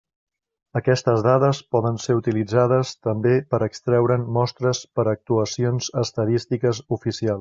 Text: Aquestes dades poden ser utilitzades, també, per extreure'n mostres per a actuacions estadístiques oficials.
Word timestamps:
Aquestes 0.79 1.25
dades 1.25 1.59
poden 1.75 1.99
ser 2.05 2.15
utilitzades, 2.21 2.93
també, 3.09 3.33
per 3.53 3.59
extreure'n 3.67 4.25
mostres 4.39 4.81
per 4.97 5.05
a 5.07 5.13
actuacions 5.21 5.91
estadístiques 6.07 6.83
oficials. 6.99 7.29